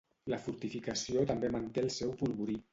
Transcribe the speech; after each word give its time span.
La 0.33 0.39
fortificació 0.45 1.27
també 1.33 1.53
manté 1.59 1.87
el 1.87 1.95
seu 2.01 2.19
polvorí. 2.25 2.63